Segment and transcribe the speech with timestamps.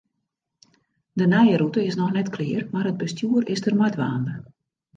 [1.21, 4.35] De nije rûte is noch net klear, mar it bestjoer is der mei dwaande.